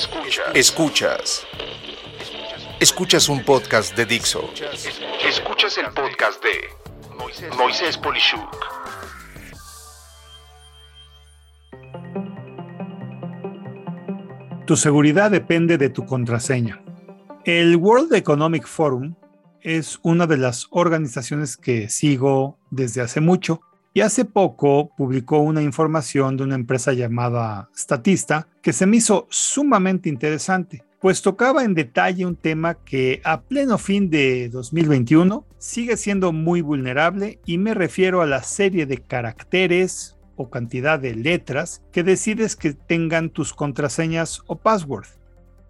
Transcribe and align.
Escuchas. 0.00 0.46
Escuchas. 0.54 1.46
Escuchas 2.80 3.28
un 3.28 3.44
podcast 3.44 3.94
de 3.94 4.06
Dixo. 4.06 4.50
Escuchas 5.22 5.76
el 5.76 5.92
podcast 5.92 6.42
de 6.42 7.50
Moisés 7.58 7.98
Polishuk. 7.98 8.56
Tu 14.66 14.74
seguridad 14.74 15.30
depende 15.30 15.76
de 15.76 15.90
tu 15.90 16.06
contraseña. 16.06 16.82
El 17.44 17.76
World 17.76 18.14
Economic 18.14 18.66
Forum 18.66 19.16
es 19.60 19.98
una 20.02 20.26
de 20.26 20.38
las 20.38 20.66
organizaciones 20.70 21.58
que 21.58 21.90
sigo 21.90 22.58
desde 22.70 23.02
hace 23.02 23.20
mucho 23.20 23.60
y 23.92 24.02
hace 24.02 24.24
poco 24.24 24.94
publicó 24.96 25.38
una 25.40 25.62
información 25.62 26.36
de 26.36 26.44
una 26.44 26.54
empresa 26.54 26.92
llamada 26.92 27.70
Statista 27.76 28.46
que 28.62 28.72
se 28.72 28.86
me 28.86 28.98
hizo 28.98 29.26
sumamente 29.30 30.08
interesante, 30.08 30.84
pues 31.00 31.22
tocaba 31.22 31.64
en 31.64 31.74
detalle 31.74 32.26
un 32.26 32.36
tema 32.36 32.74
que 32.74 33.20
a 33.24 33.40
pleno 33.40 33.78
fin 33.78 34.10
de 34.10 34.48
2021 34.50 35.44
sigue 35.58 35.96
siendo 35.96 36.32
muy 36.32 36.60
vulnerable 36.60 37.40
y 37.46 37.58
me 37.58 37.74
refiero 37.74 38.22
a 38.22 38.26
la 38.26 38.42
serie 38.42 38.86
de 38.86 38.98
caracteres 38.98 40.16
o 40.36 40.50
cantidad 40.50 40.98
de 40.98 41.14
letras 41.14 41.82
que 41.90 42.02
decides 42.02 42.54
que 42.54 42.74
tengan 42.74 43.30
tus 43.30 43.52
contraseñas 43.52 44.42
o 44.46 44.56
password. 44.56 45.06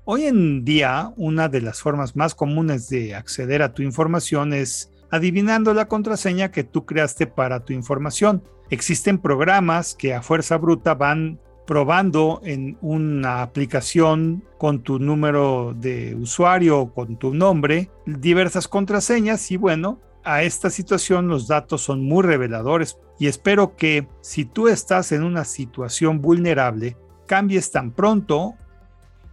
Hoy 0.05 0.25
en 0.25 0.65
día, 0.65 1.13
una 1.17 1.49
de 1.49 1.61
las 1.61 1.81
formas 1.81 2.17
más 2.17 2.35
comunes 2.35 2.89
de 2.89 3.15
acceder 3.15 3.63
a 3.63 3.73
tu 3.73 3.83
información 3.83 4.53
es 4.53 4.91
adivinando 5.11 5.75
la 5.75 5.89
contraseña 5.89 6.51
que 6.51 6.65
tú 6.65 6.87
creaste 6.87 7.27
para 7.27 7.65
tu 7.65 7.73
información. 7.73 8.43
Existen 8.71 9.19
programas 9.19 9.95
que 9.95 10.15
a 10.15 10.23
fuerza 10.23 10.57
bruta 10.57 10.95
van 10.95 11.41
probando 11.67 12.41
en 12.45 12.79
una 12.81 13.43
aplicación 13.43 14.45
con 14.59 14.83
tu 14.83 14.99
número 14.99 15.75
de 15.77 16.17
usuario 16.17 16.81
o 16.81 16.93
con 16.93 17.17
tu 17.17 17.33
nombre 17.33 17.91
diversas 18.07 18.67
contraseñas 18.67 19.51
y 19.53 19.57
bueno, 19.57 20.01
a 20.25 20.43
esta 20.43 20.69
situación 20.69 21.29
los 21.29 21.47
datos 21.47 21.83
son 21.83 22.03
muy 22.03 22.25
reveladores 22.25 22.99
y 23.19 23.29
espero 23.29 23.77
que 23.77 24.09
si 24.21 24.45
tú 24.45 24.69
estás 24.69 25.13
en 25.13 25.23
una 25.23 25.45
situación 25.45 26.21
vulnerable, 26.21 26.97
cambies 27.27 27.71
tan 27.71 27.93
pronto 27.93 28.55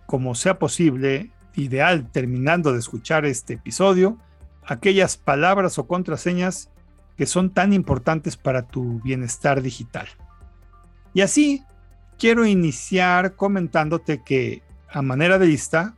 como 0.06 0.36
sea 0.36 0.59
posible, 0.59 1.31
ideal 1.56 2.12
terminando 2.12 2.72
de 2.72 2.80
escuchar 2.80 3.25
este 3.25 3.53
episodio, 3.56 4.17
aquellas 4.67 5.17
palabras 5.17 5.79
o 5.79 5.87
contraseñas 5.87 6.69
que 7.15 7.25
son 7.25 7.49
tan 7.49 7.73
importantes 7.73 8.37
para 8.37 8.67
tu 8.67 9.01
bienestar 9.01 9.61
digital. 9.61 10.07
Y 11.13 11.21
así, 11.21 11.63
quiero 12.19 12.45
iniciar 12.45 13.35
comentándote 13.35 14.21
que, 14.23 14.61
a 14.89 15.01
manera 15.01 15.39
de 15.39 15.47
lista, 15.47 15.95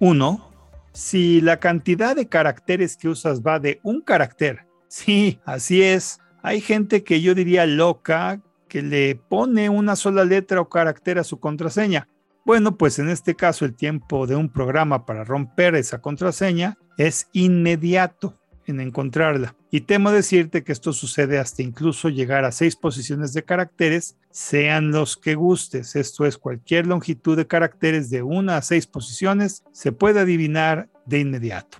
uno, 0.00 0.50
si 0.92 1.40
la 1.40 1.58
cantidad 1.60 2.16
de 2.16 2.28
caracteres 2.28 2.96
que 2.96 3.08
usas 3.08 3.42
va 3.42 3.60
de 3.60 3.78
un 3.82 4.00
carácter, 4.00 4.66
sí, 4.88 5.40
así 5.44 5.82
es, 5.82 6.18
hay 6.42 6.60
gente 6.60 7.04
que 7.04 7.20
yo 7.20 7.34
diría 7.34 7.66
loca 7.66 8.40
que 8.68 8.82
le 8.82 9.14
pone 9.14 9.68
una 9.68 9.96
sola 9.96 10.24
letra 10.24 10.60
o 10.60 10.68
carácter 10.68 11.18
a 11.18 11.24
su 11.24 11.38
contraseña. 11.38 12.08
Bueno, 12.44 12.76
pues 12.76 12.98
en 12.98 13.08
este 13.08 13.36
caso 13.36 13.64
el 13.64 13.74
tiempo 13.74 14.26
de 14.26 14.34
un 14.34 14.48
programa 14.48 15.06
para 15.06 15.24
romper 15.24 15.76
esa 15.76 16.00
contraseña 16.00 16.76
es 16.98 17.28
inmediato 17.32 18.38
en 18.66 18.80
encontrarla. 18.80 19.54
Y 19.70 19.82
temo 19.82 20.10
decirte 20.10 20.64
que 20.64 20.72
esto 20.72 20.92
sucede 20.92 21.38
hasta 21.38 21.62
incluso 21.62 22.08
llegar 22.08 22.44
a 22.44 22.52
seis 22.52 22.76
posiciones 22.76 23.32
de 23.32 23.44
caracteres, 23.44 24.16
sean 24.30 24.90
los 24.90 25.16
que 25.16 25.34
gustes. 25.34 25.96
Esto 25.96 26.26
es 26.26 26.36
cualquier 26.36 26.86
longitud 26.86 27.36
de 27.36 27.46
caracteres 27.46 28.10
de 28.10 28.22
una 28.22 28.56
a 28.56 28.62
seis 28.62 28.86
posiciones, 28.86 29.64
se 29.72 29.92
puede 29.92 30.20
adivinar 30.20 30.88
de 31.06 31.20
inmediato. 31.20 31.78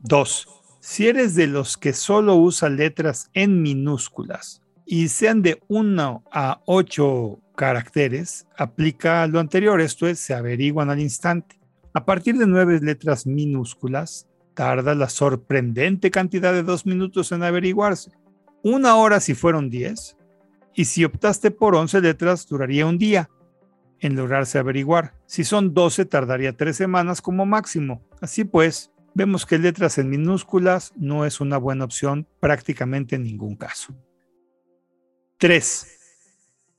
2. 0.00 0.48
Si 0.80 1.06
eres 1.06 1.34
de 1.36 1.46
los 1.46 1.76
que 1.76 1.92
solo 1.92 2.34
usa 2.34 2.68
letras 2.68 3.30
en 3.34 3.62
minúsculas 3.62 4.62
y 4.84 5.08
sean 5.08 5.42
de 5.42 5.62
1 5.68 6.24
a 6.30 6.60
8 6.66 7.38
caracteres, 7.54 8.46
aplica 8.56 9.26
lo 9.26 9.40
anterior, 9.40 9.80
esto 9.80 10.06
es, 10.06 10.18
se 10.18 10.34
averiguan 10.34 10.90
al 10.90 11.00
instante. 11.00 11.60
A 11.94 12.04
partir 12.04 12.38
de 12.38 12.46
nueve 12.46 12.80
letras 12.80 13.26
minúsculas, 13.26 14.26
tarda 14.54 14.94
la 14.94 15.08
sorprendente 15.08 16.10
cantidad 16.10 16.52
de 16.52 16.62
dos 16.62 16.86
minutos 16.86 17.32
en 17.32 17.42
averiguarse. 17.42 18.12
Una 18.62 18.96
hora 18.96 19.20
si 19.20 19.34
fueron 19.34 19.70
diez, 19.70 20.16
y 20.74 20.86
si 20.86 21.04
optaste 21.04 21.50
por 21.50 21.74
once 21.74 22.00
letras, 22.00 22.46
duraría 22.46 22.86
un 22.86 22.98
día 22.98 23.28
en 24.00 24.16
lograrse 24.16 24.58
averiguar. 24.58 25.14
Si 25.26 25.44
son 25.44 25.74
doce, 25.74 26.04
tardaría 26.04 26.56
tres 26.56 26.76
semanas 26.76 27.20
como 27.20 27.46
máximo. 27.46 28.02
Así 28.20 28.44
pues, 28.44 28.90
vemos 29.14 29.46
que 29.46 29.58
letras 29.58 29.98
en 29.98 30.08
minúsculas 30.08 30.92
no 30.96 31.26
es 31.26 31.40
una 31.40 31.58
buena 31.58 31.84
opción 31.84 32.26
prácticamente 32.40 33.16
en 33.16 33.24
ningún 33.24 33.56
caso. 33.56 33.94
3. 35.38 36.01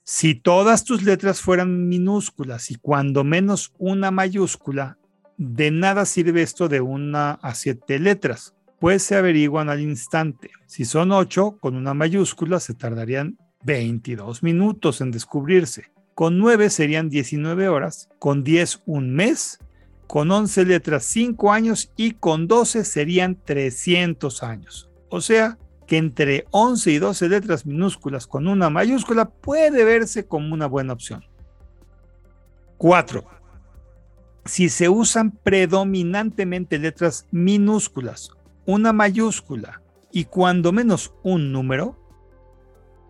Si 0.06 0.36
todas 0.36 0.84
tus 0.84 1.04
letras 1.04 1.40
fueran 1.40 1.88
minúsculas 1.88 2.72
y 2.72 2.76
cuando 2.76 3.24
menos 3.24 3.72
una 3.78 4.12
mayúscula, 4.12 4.98
de 5.38 5.72
nada 5.72 6.06
sirve 6.06 6.42
esto 6.42 6.68
de 6.68 6.82
una 6.82 7.32
a 7.32 7.56
siete 7.56 8.00
letras, 8.00 8.54
pues 8.82 9.02
se 9.02 9.16
averiguan 9.16 9.70
al 9.70 9.80
instante. 9.80 10.52
Si 10.66 10.84
son 10.84 11.14
ocho, 11.14 11.58
con 11.62 11.78
una 11.78 11.94
mayúscula 11.94 12.60
se 12.60 12.74
tardarían 12.74 13.38
22 13.64 14.44
minutos 14.44 15.00
en 15.00 15.12
descubrirse. 15.12 15.94
Con 16.16 16.38
nueve 16.38 16.70
serían 16.70 17.10
19 17.10 17.70
horas, 17.70 18.10
con 18.20 18.44
10 18.44 18.82
un 18.86 19.16
mes, 19.16 19.60
con 20.06 20.30
11 20.30 20.66
letras 20.66 21.06
5 21.06 21.54
años 21.54 21.94
y 21.96 22.12
con 22.12 22.50
12 22.50 22.84
serían 22.84 23.40
300 23.42 24.44
años. 24.44 24.90
O 25.10 25.22
sea, 25.22 25.58
que 25.86 25.98
entre 25.98 26.46
11 26.52 26.92
y 26.92 27.00
12 27.00 27.30
letras 27.30 27.66
minúsculas 27.66 28.28
con 28.28 28.48
una 28.48 28.70
mayúscula 28.70 29.30
puede 29.30 29.84
verse 29.84 30.26
como 30.26 30.54
una 30.54 30.68
buena 30.68 30.94
opción. 30.94 31.24
4. 32.78 33.24
Si 34.46 34.70
se 34.70 34.90
usan 34.90 35.32
predominantemente 35.32 36.78
letras 36.78 37.28
minúsculas, 37.32 38.32
una 38.66 38.94
mayúscula 38.94 39.82
y 40.12 40.26
cuando 40.26 40.72
menos 40.72 41.14
un 41.24 41.52
número, 41.52 41.98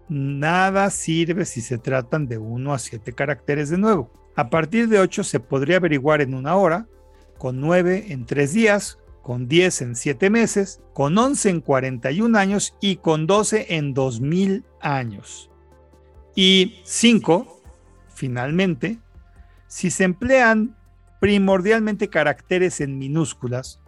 nada 0.09 0.90
sirve 0.90 1.45
si 1.45 1.61
se 1.61 1.78
tratan 1.78 2.28
de 2.28 2.38
1 2.38 2.73
a 2.73 2.79
7 2.79 3.13
caracteres 3.13 3.69
de 3.69 3.78
nuevo. 3.78 4.11
A 4.35 4.50
partir 4.50 4.88
de 4.88 5.00
8 5.00 5.23
se 5.23 5.40
podría 5.40 5.78
averiguar 5.78 6.22
en 6.22 6.34
una 6.34 6.55
hora, 6.55 6.88
con 7.38 7.59
9 7.59 8.05
en 8.09 8.25
3 8.25 8.53
días, 8.53 9.00
con 9.23 9.47
10 9.47 9.81
en 9.81 9.95
7 9.95 10.29
meses, 10.29 10.81
con 10.94 11.17
11 11.17 11.50
en 11.50 11.61
41 11.61 12.38
años 12.38 12.75
y 12.81 12.97
con 12.97 13.25
12 13.25 13.75
en 13.75 13.94
2000 13.94 14.66
años. 14.81 15.50
Y 16.35 16.81
5, 16.84 17.61
finalmente, 18.13 19.00
si 19.67 19.89
se 19.89 20.03
emplean 20.03 20.75
primordialmente 21.22 22.09
caracteres 22.09 22.81
en 22.81 23.00
minúsculas, 23.00 23.79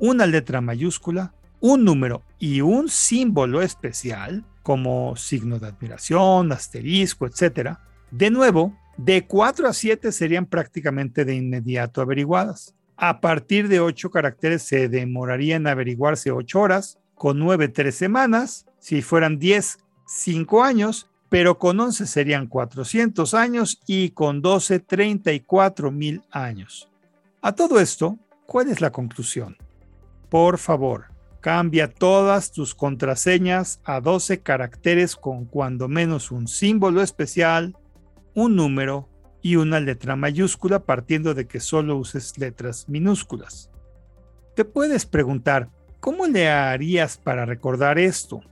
una 0.00 0.26
letra 0.26 0.60
mayúscula, 0.60 1.32
un 1.60 1.84
número 1.84 2.22
y 2.40 2.60
un 2.60 2.88
símbolo 2.88 3.62
especial, 3.62 4.44
como 4.64 5.14
signo 5.14 5.60
de 5.60 5.68
admiración, 5.68 6.50
asterisco, 6.50 7.26
etc., 7.26 7.78
de 8.10 8.30
nuevo, 8.30 8.76
de 8.96 9.26
4 9.26 9.68
a 9.68 9.72
7 9.72 10.10
serían 10.10 10.46
prácticamente 10.46 11.24
de 11.24 11.36
inmediato 11.36 12.00
averiguadas. 12.00 12.74
A 12.96 13.20
partir 13.20 13.68
de 13.68 13.80
8 13.80 14.10
caracteres 14.10 14.62
se 14.62 14.88
demoraría 14.88 15.56
en 15.56 15.66
averiguarse 15.66 16.30
8 16.30 16.60
horas, 16.60 16.98
con 17.14 17.38
9 17.38 17.68
3 17.68 17.94
semanas, 17.94 18.66
si 18.78 19.02
fueran 19.02 19.38
10 19.38 19.78
5 20.06 20.62
años, 20.62 21.10
pero 21.28 21.58
con 21.58 21.78
11 21.78 22.06
serían 22.06 22.46
400 22.46 23.34
años 23.34 23.80
y 23.86 24.10
con 24.10 24.40
12 24.40 24.80
34 24.80 25.90
mil 25.90 26.22
años. 26.30 26.88
A 27.42 27.52
todo 27.52 27.80
esto, 27.80 28.18
¿cuál 28.46 28.68
es 28.68 28.80
la 28.80 28.90
conclusión? 28.90 29.56
Por 30.28 30.58
favor, 30.58 31.06
cambia 31.40 31.92
todas 31.92 32.52
tus 32.52 32.74
contraseñas 32.74 33.80
a 33.84 34.00
12 34.00 34.40
caracteres 34.40 35.16
con 35.16 35.44
cuando 35.44 35.88
menos 35.88 36.30
un 36.30 36.48
símbolo 36.48 37.02
especial, 37.02 37.76
un 38.34 38.56
número 38.56 39.08
y 39.46 39.54
una 39.54 39.78
letra 39.78 40.16
mayúscula 40.16 40.80
partiendo 40.80 41.32
de 41.32 41.46
que 41.46 41.60
solo 41.60 41.96
uses 41.96 42.36
letras 42.36 42.88
minúsculas. 42.88 43.70
Te 44.56 44.64
puedes 44.64 45.06
preguntar, 45.06 45.68
¿cómo 46.00 46.26
le 46.26 46.48
harías 46.48 47.16
para 47.16 47.46
recordar 47.46 47.96
esto? 47.96 48.42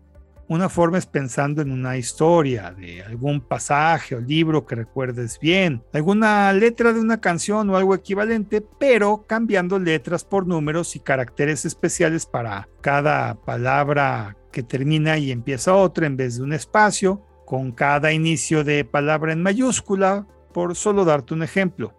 Una 0.47 0.69
forma 0.69 0.99
es 0.99 1.07
pensando 1.07 1.63
en 1.63 1.73
una 1.73 1.97
historia, 1.97 2.71
de 2.71 3.03
algún 3.03 3.41
pasaje 3.41 4.15
o 4.15 4.21
libro 4.21 4.67
que 4.67 4.77
recuerdes 4.77 5.41
bien, 5.41 5.83
alguna 5.93 6.53
letra 6.53 6.93
de 6.93 7.01
una 7.01 7.21
canción 7.21 7.69
o 7.71 7.77
algo 7.77 7.97
equivalente, 7.97 8.65
pero 8.79 9.25
cambiando 9.27 9.81
letras 9.81 10.23
por 10.23 10.47
números 10.47 10.95
y 10.95 11.01
caracteres 11.01 11.65
especiales 11.65 12.25
para 12.25 12.69
cada 12.83 13.35
palabra 13.35 14.37
que 14.53 14.63
termina 14.63 15.19
y 15.19 15.33
empieza 15.33 15.75
otra 15.75 16.07
en 16.07 16.17
vez 16.17 16.37
de 16.37 16.45
un 16.45 16.53
espacio, 16.53 17.21
con 17.47 17.73
cada 17.73 18.13
inicio 18.13 18.63
de 18.63 18.85
palabra 18.85 19.33
en 19.33 19.43
mayúscula, 19.43 20.29
por 20.55 20.75
solo 20.75 21.05
darte 21.05 21.35
un 21.35 21.43
ejemplo. 21.43 21.93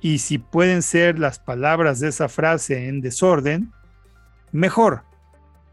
Y 0.00 0.18
si 0.18 0.38
pueden 0.38 0.82
ser 0.82 1.20
las 1.20 1.38
palabras 1.38 2.00
de 2.00 2.08
esa 2.08 2.28
frase 2.28 2.88
en 2.88 3.00
desorden, 3.00 3.72
mejor. 4.50 5.04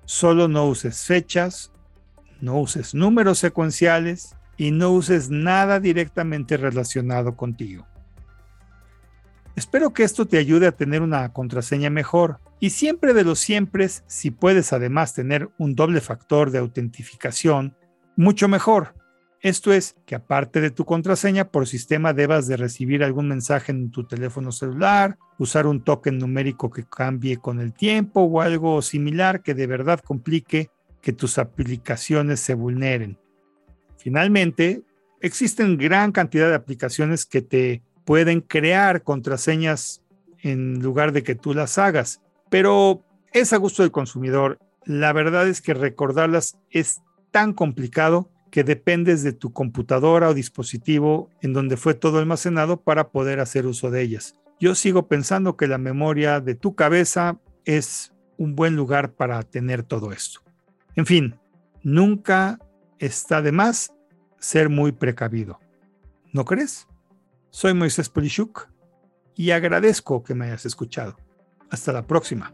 Solo 0.04 0.48
no 0.48 0.68
uses 0.68 1.06
fechas, 1.06 1.72
no 2.42 2.60
uses 2.60 2.94
números 2.94 3.40
secuenciales 3.40 4.36
y 4.58 4.70
no 4.70 4.92
uses 4.92 5.30
nada 5.32 5.80
directamente 5.80 6.58
relacionado 6.58 7.36
contigo. 7.36 7.88
Espero 9.56 9.94
que 9.94 10.04
esto 10.04 10.28
te 10.28 10.38
ayude 10.38 10.68
a 10.68 10.74
tener 10.74 11.02
una 11.02 11.32
contraseña 11.32 11.90
mejor 11.90 12.40
y 12.60 12.72
siempre 12.72 13.14
de 13.14 13.24
los 13.24 13.40
siempre, 13.40 13.88
si 13.88 14.32
puedes 14.32 14.74
además 14.74 15.14
tener 15.14 15.50
un 15.58 15.76
doble 15.76 16.02
factor 16.02 16.52
de 16.52 16.60
autentificación, 16.60 17.76
mucho 18.18 18.48
mejor. 18.48 18.96
Esto 19.46 19.72
es 19.72 19.96
que 20.08 20.16
aparte 20.16 20.60
de 20.60 20.72
tu 20.72 20.86
contraseña 20.86 21.50
por 21.50 21.68
sistema 21.68 22.14
debas 22.14 22.48
de 22.48 22.58
recibir 22.58 23.04
algún 23.04 23.28
mensaje 23.28 23.72
en 23.72 23.92
tu 23.92 24.08
teléfono 24.08 24.52
celular, 24.52 25.20
usar 25.38 25.68
un 25.68 25.84
token 25.84 26.18
numérico 26.18 26.72
que 26.72 26.84
cambie 26.84 27.38
con 27.38 27.60
el 27.60 27.72
tiempo 27.72 28.22
o 28.22 28.42
algo 28.42 28.82
similar 28.82 29.44
que 29.44 29.54
de 29.54 29.68
verdad 29.68 30.00
complique 30.00 30.72
que 31.00 31.14
tus 31.14 31.38
aplicaciones 31.38 32.40
se 32.40 32.56
vulneren. 32.56 33.20
Finalmente, 33.98 34.82
existen 35.22 35.78
gran 35.78 36.12
cantidad 36.12 36.50
de 36.50 36.56
aplicaciones 36.56 37.28
que 37.28 37.44
te 37.44 37.84
pueden 38.04 38.42
crear 38.42 39.04
contraseñas 39.04 40.02
en 40.42 40.80
lugar 40.80 41.12
de 41.12 41.22
que 41.22 41.36
tú 41.36 41.54
las 41.54 41.78
hagas, 41.78 42.20
pero 42.50 43.04
es 43.32 43.54
a 43.54 43.58
gusto 43.58 43.84
del 43.84 43.92
consumidor. 43.92 44.58
La 44.86 45.14
verdad 45.14 45.48
es 45.48 45.62
que 45.62 45.76
recordarlas 45.76 46.58
es 46.72 47.04
tan 47.30 47.54
complicado 47.54 48.32
que 48.52 48.64
dependes 48.64 49.24
de 49.24 49.34
tu 49.34 49.52
computadora 49.52 50.30
o 50.30 50.34
dispositivo 50.34 51.30
en 51.42 51.54
donde 51.54 51.78
fue 51.78 51.94
todo 51.94 52.20
almacenado 52.20 52.82
para 52.82 53.10
poder 53.10 53.40
hacer 53.40 53.66
uso 53.66 53.92
de 53.92 54.02
ellas. 54.02 54.36
Yo 54.60 54.76
sigo 54.76 55.08
pensando 55.08 55.58
que 55.58 55.68
la 55.68 55.78
memoria 55.78 56.40
de 56.40 56.56
tu 56.56 56.76
cabeza 56.76 57.40
es 57.66 58.14
un 58.38 58.56
buen 58.56 58.76
lugar 58.76 59.14
para 59.14 59.44
tener 59.44 59.84
todo 59.84 60.12
esto. 60.12 60.42
En 60.96 61.06
fin, 61.06 61.36
nunca 61.84 62.60
está 63.00 63.42
de 63.42 63.52
más 63.52 63.94
ser 64.40 64.70
muy 64.70 64.92
precavido. 64.92 65.60
¿No 66.32 66.46
crees? 66.46 66.88
Soy 67.50 67.74
Moisés 67.74 68.10
Polishuk 68.10 68.70
y 69.36 69.52
agradezco 69.52 70.24
que 70.24 70.36
me 70.36 70.46
hayas 70.46 70.66
escuchado. 70.66 71.18
Hasta 71.70 71.92
la 71.92 72.06
próxima. 72.08 72.54